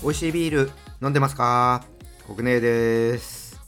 [0.00, 0.70] 美味しいビール
[1.02, 1.84] 飲んでますか？
[2.26, 3.60] 国根です。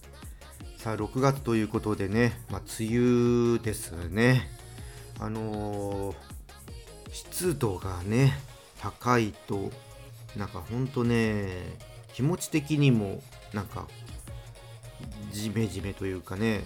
[0.78, 4.48] さあ6月ということでね、まあ、梅雨ですね。
[5.18, 6.16] あのー、
[7.12, 8.32] 湿度がね
[8.80, 9.70] 高いと
[10.34, 11.76] なんかほんとね
[12.14, 13.22] 気持ち的にも
[13.52, 13.86] なんか
[15.30, 16.64] ジメジメというかね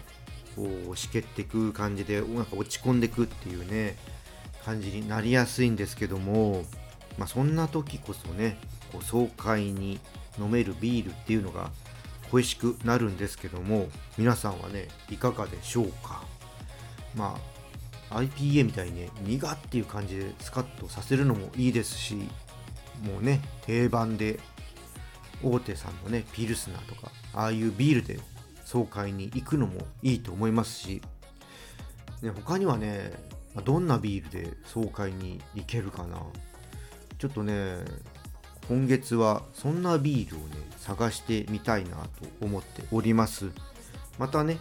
[0.56, 3.96] こうしけってく感じでなんか落ち込んでくっていうね
[4.64, 6.64] 感じになりやすいんですけども
[7.18, 8.58] まあそんな時こそね
[8.92, 10.00] こう爽快に
[10.38, 11.70] 飲めるビールっていうのが
[12.30, 16.22] 恋しくなるんですけども皆さんはねいかがでしょうか？
[17.14, 17.38] ま
[18.10, 24.38] あ IPA みたいにね苦っていう感じでスカッとさせるのもいいですしもうね定番で
[25.42, 28.18] 大手さんのねピルスナーとかああいうビールで
[28.64, 31.02] 爽快に行くのもいいと思いますし、
[32.22, 33.12] ね、他にはね
[33.64, 36.18] どんなビールで爽快に行けるかな。
[37.18, 37.76] ちょっとね
[38.68, 42.08] 今月はそんなビールをね探してみたいなと
[42.40, 43.50] 思っております。
[44.18, 44.58] またね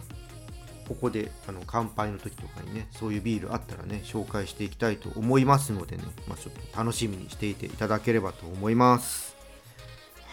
[0.86, 9.34] ここであの乾杯の時とかにねそういうビールあったらね紹介していきたいと思いますのでね、まあ、ちょっと楽しみにしていていただければと思います。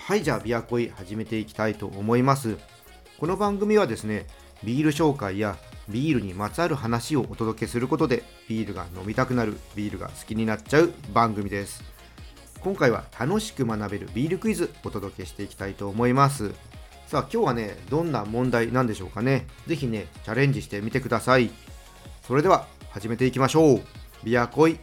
[0.05, 2.57] はいじゃあビアコイ始めていきたいと思います。
[3.21, 4.25] この番組はですね
[4.63, 5.55] ビール紹介や
[5.87, 11.83] ビールにまつわる話をお届けすることでビールが飲みたくなるビールが好きになっちゃう番組です。
[12.61, 16.55] 今回は楽しく学べるビールクイズお届けしていきたいと思います。
[17.05, 19.45] さあ今日はねどんな問題なんでしょうかね。
[19.67, 21.51] 是非ねチャレンジしてみてください。
[22.23, 23.81] それでは始めていきましょう。
[24.23, 24.79] ビアコイ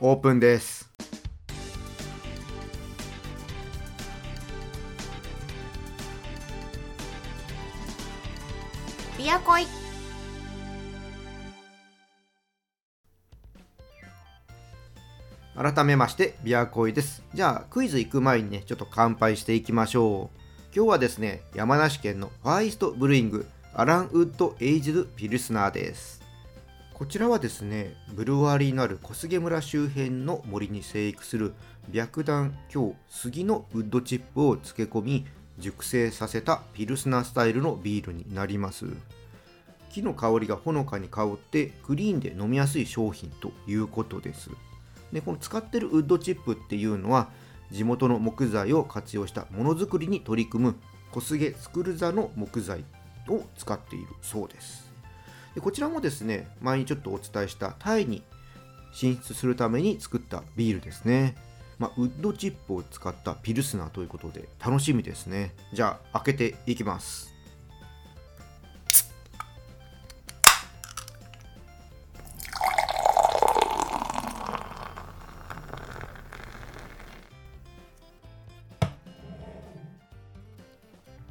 [0.00, 0.77] オープンです。
[9.28, 9.66] ビアコイ
[15.54, 26.22] 改めましてビアコイですじゃあクイズ行く前にねちょっと乾杯していきましょう今日はですね山梨県の Far Yeast Brewing アラン Wood Aged Pilsner です
[26.94, 31.52] こちらはですねブルワリーのある小菅村周辺の森に生育する
[31.92, 35.26] 白檀京杉のウッドチップを漬け込み
[35.58, 38.86] 熟成させたピルスナースタイルのビールになります
[39.90, 44.50] 木の香りがほのかに香ってクリーンで飲みやすい商品ということです。
[45.12, 47.28] でこの使ってるウッドチップっていうのは
[47.70, 50.76] 地元の木材を活用したものづくりに取り組む
[51.12, 52.84] 小菅スクル座の木材
[53.28, 54.92] を使っているそうです。
[55.54, 58.22] でこちらもですね前にちょっとお伝えしたタイに
[58.92, 61.36] 進出するために作ったビールですね。
[61.78, 65.54] まあ、ウッドチップを使ったピルスナーということで楽しみですね。
[65.72, 67.37] じゃあ開けていきます。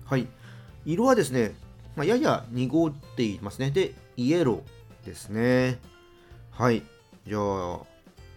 [0.08, 0.28] はい。
[0.86, 1.54] 色はですね、
[1.98, 3.72] まあ、やや濁っていますね。
[3.72, 5.80] で、イエローですね。
[6.52, 6.82] はい。
[7.28, 7.42] じゃあ、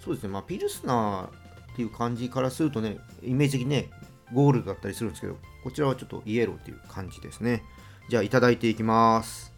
[0.04, 1.30] そうですね、まあ、ピルスナーっ
[1.76, 3.88] ていう感じからするとね、イメージ的にね、
[4.32, 7.62] ゴールドだったりするんですけど、こちらはちょっとイエローっていう感じですね。
[8.08, 9.52] じゃあ、いただいていきます。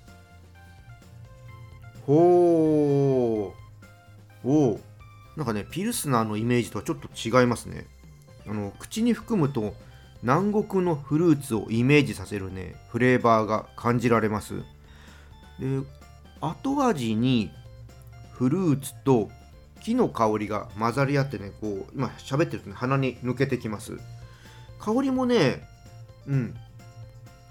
[2.07, 4.49] ほー。
[4.49, 4.81] おー。
[5.37, 7.87] なんかね、ピルスナーのイメージとはちょっと違いますね。
[8.47, 9.75] あの、口に含むと、
[10.23, 14.63] 南国のフルーツをイメージさせるねフレーバーが感じられます。
[15.59, 15.81] で
[16.41, 17.51] 後味に
[18.33, 19.31] フルーツと
[19.83, 23.99] 木の香りが混ざり合ってねこう今喋ってるとね鼻に抜けてきます。
[24.79, 25.63] 香りもね
[26.27, 26.55] うん。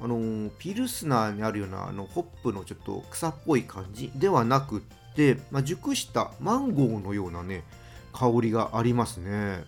[0.04, 4.82] あのー、ピルスナーにあるようなあのホップのちょっと草っぽい感じではなくっ
[5.16, 7.64] て、まあ、熟したマンゴーのようなね
[8.12, 9.64] 香りがありますね。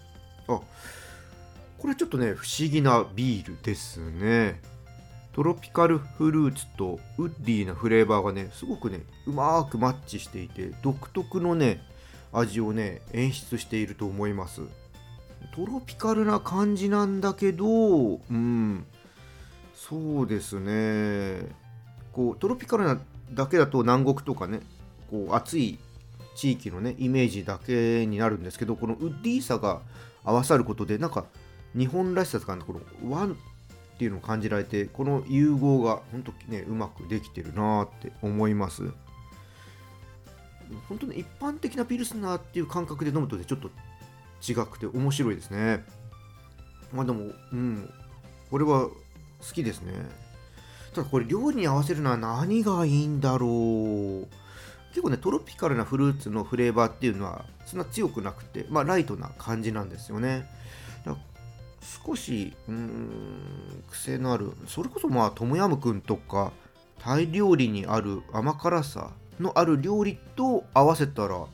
[0.47, 0.59] あ
[1.83, 4.61] これちょっとね不思議なビールですね。
[5.33, 11.81] トロピカルフルーツとウッディなフレーバーがねすごくねうまくマッチしていて独特のね
[12.31, 14.61] 味をね演出していると思います。
[15.53, 18.85] トロピカルな感じなんだけどうん
[19.75, 21.49] そうですね。
[22.13, 22.97] こうトロピカルな
[23.33, 24.61] だけだと南国とかね
[25.11, 25.79] こう暑い
[26.33, 29.81] 地域のねイメージだけになるんですけどこのウッディーさが
[30.23, 31.25] 合わさることでなんか
[31.75, 33.35] 日本らしさとかのこのワンっ
[33.97, 38.91] ていうのを感じられてこの融合が本当ねうまくできてるなって思います。
[40.87, 43.69] 本当に一般的なピルスナーっていう感覚で飲むとねちょっと
[44.41, 45.83] 違くて面白いですね。
[46.91, 47.89] まあでもうん
[48.49, 48.93] これは好
[49.53, 49.93] きですね。
[50.93, 54.27] ただこれ料理に合わせるのは何がいいんだろう。
[54.89, 60.45] 結構ねトロピカルなフルーツのフレーバーっていうのはそんな強くなくてまあライトな感じなんですよね。
[62.05, 66.51] 少しうーん癖のあるそれこそまあトムヤムクンとか
[66.99, 71.45] タイ料理にある甘辛さのある料理と合わせたら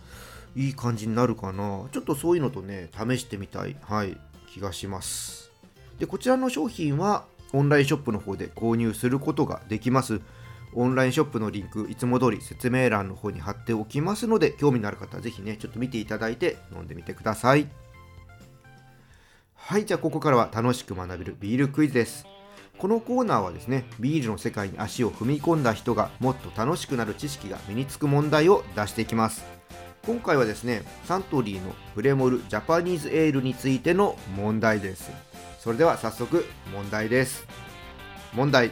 [0.55, 1.87] いい感じになるかな。
[1.91, 4.17] ちょっとそういうのとね試してみたいはい
[4.47, 5.51] 気がします。
[5.97, 10.21] でこちらの商品はオンラインショップの方で購入することができます。
[10.75, 17.67] オンラインショップのリンクいつも通り説明欄の方に貼っておきますので興味のある方はぜひねちょっと見ていただいて飲んでみてください。
[19.69, 22.25] はいじゃあここからは楽しく学べるビールクイズです。
[22.79, 29.45] このコーナーはですねビールの世界に足を踏み込んだ人がもっと楽しくなる知識が身につく問題を出していきます。
[30.07, 35.11] 今回はですねサントリーのプレモルジャパニーズエールについての問題です。
[35.59, 37.45] それでは早速問題です。
[38.33, 38.71] 問題。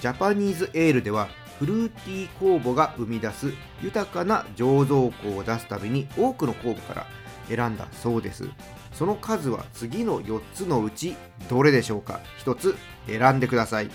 [0.00, 1.28] ジャパニーズエールでは
[1.60, 3.52] フルーティー酵母が生み出す
[3.84, 7.06] 豊かな醸造香を出すために多くの酵母から
[7.48, 8.50] 選んだそうです。
[8.98, 11.14] その数は次の4つのうち
[11.48, 12.74] どれでしょうか？1つ
[13.06, 13.90] 選んでください。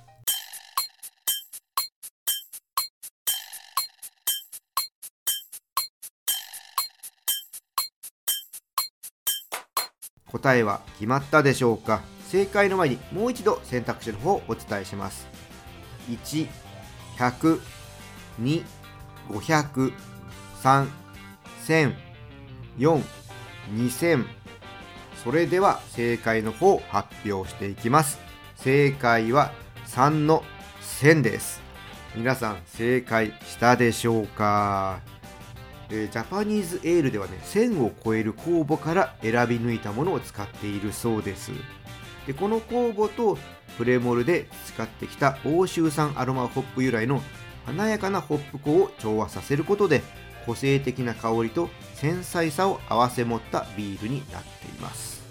[10.33, 12.01] 答えは決まったでしょうか？
[12.27, 15.27] 正解の前にもう一度選択肢の方をお伝えします。
[16.09, 16.47] 1
[17.17, 17.61] 100
[18.41, 18.63] 2
[19.29, 19.93] 500
[20.63, 20.87] 3
[21.65, 21.93] 1000
[22.79, 23.03] 4
[23.75, 24.25] 2000
[25.23, 28.19] それでは正解の方を発表していきます。
[28.55, 29.53] 正解は
[29.85, 30.43] 3の
[30.81, 31.61] 1000です。
[32.15, 35.12] 皆さん正解したでしょうか？
[35.95, 41.51] えー、ジャパニーズエールではね1000を超える酵母から選び抜いたものを使っているそうです。
[42.25, 43.37] でこの酵母と
[43.77, 47.21] プレモルで使ってきた欧州産アロマホップ由来の
[47.65, 50.01] 華やかなホップ粉を調和させることで
[50.45, 55.23] 個性的な香りと繊細さを併せ持ったビールになっています、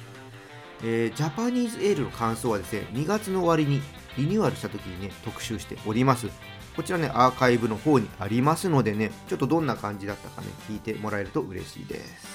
[0.82, 3.82] えー、ジャパニーズエールの感想はですね2月の終わりに
[4.18, 6.28] リニューアルした時にね特集しております。
[6.76, 12.26] こちらね、アーカイブの方にありますのでね、ちょっとどんな感じだったかね、聞いてもらえると嬉しいです。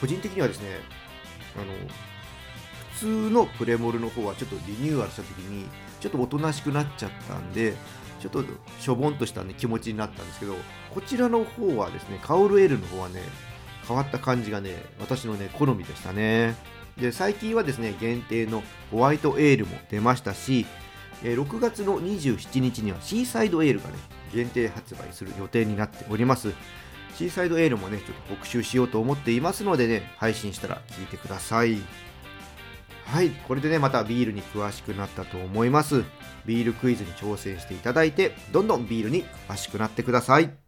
[0.00, 0.68] 個人的にはですね、
[1.56, 1.72] あの、
[2.92, 5.66] 普通のプレモルの方はちょっとリニューアルした時に、
[6.00, 7.74] ちょっとおとなしくなっちゃったんで、
[8.20, 8.44] ちょっと
[8.80, 10.54] しょぼんとした、ね、気持ちになったんですけど、
[10.94, 13.22] こちらの方はですね、カオルエールの方はね、
[13.86, 16.56] 変わった感じがね、私のね、好みでしたね。
[16.98, 20.66] で、最近はですね、限定のホワイトエールも出ましたし、
[21.22, 23.94] え6月の27日にはシーサイドエールがね、
[24.32, 26.52] 限定発売する予定になっております。
[27.14, 31.78] シーサイドエールもね、ちょっと特集しようと思っていますのでね、配信したら聞いてください。
[33.06, 36.04] はい、これでね、またビールに詳しくなったと思います。
[36.44, 40.65] ビールクイズに挑戦していただいて、どんどんビールに詳しくなってください。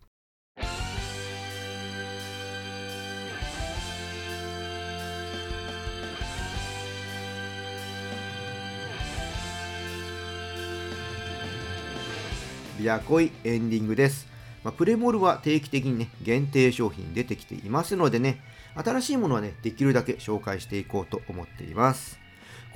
[12.79, 14.29] ビアコイエンディングです。
[14.63, 18.41] まあ、プレモルは定期的にね、限定商品出てきていますのでね、
[18.77, 22.19] 新しいものはね、できるだけ紹介していこうと思っています。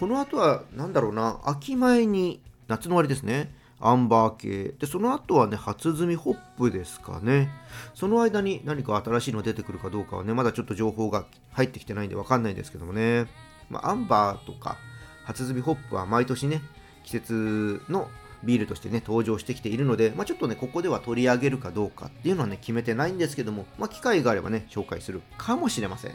[0.01, 3.55] この後は、何だろうな、秋前に夏の終わりですね。
[3.79, 4.75] アンバー系。
[4.79, 7.51] で、その後はね、初摘みホップですかね。
[7.95, 13.27] その間に何か新しいの出てくるかどうかはね、まだちょっと情報が入ってきてないんでわかんないんですけどもね。
[13.71, 14.77] まあ、アンバーとか
[15.25, 16.63] 初摘みホップは毎年ね、
[17.05, 18.09] 季節の
[18.45, 26.13] ビールとしてね、登場してきているので、まあ、ちょっとね、ここでは取り上げるかどうかっていうのはね、決めてないんですけども、まあ、機会があればね、紹介するかもしれません。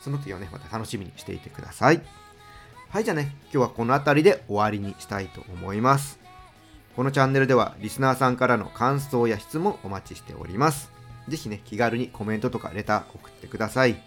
[0.00, 2.02] その時はね、また楽しみにしていてください。
[2.90, 6.18] はい、じゃあね、今日はこの辺りで終わりにしたいと思います。
[6.96, 10.90] このチャンネルでは、リスナーさんからの感想や質問お待ちしております。
[11.28, 14.02] ぜひね、気軽にコメントとかレター送ってください。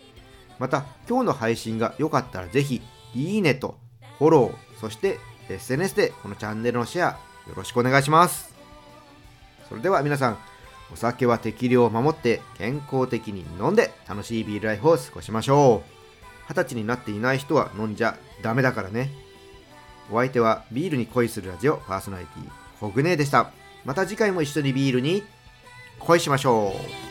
[0.60, 2.82] また、今日の配信が良かったらぜひ、
[3.14, 3.78] いいねと
[4.18, 5.20] フォロー、そして
[5.50, 8.54] SNS でこのチャンネルのシェア、よろしくお願いします。
[9.68, 10.38] それでは皆さん、
[10.94, 15.90] お酒は適量を守って健康的に飲んで楽しいビールライフを過ごしましょう。
[16.50, 19.10] 二十歳になっていない人は飲んじゃダメだからね。
[20.12, 23.52] お相手はビールに恋するラジオパーソナリティ、コグネでした。
[23.86, 25.24] また次回も一緒にビールに
[26.00, 26.74] 恋しましょ
[27.08, 27.11] う。